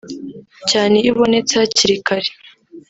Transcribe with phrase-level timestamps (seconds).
[0.69, 2.29] cyane iyo ibonetse hakiri kare